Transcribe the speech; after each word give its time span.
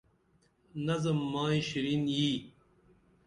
نظم 0.85 1.17
مائی 1.31 1.61
شِرِن 1.67 2.03
یی 2.15 2.31